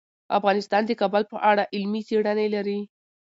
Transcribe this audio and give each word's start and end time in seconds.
افغانستان 0.37 0.81
د 0.85 0.91
کابل 1.01 1.23
په 1.31 1.37
اړه 1.49 1.63
علمي 1.75 2.01
څېړنې 2.07 2.47
لري. 2.55 2.79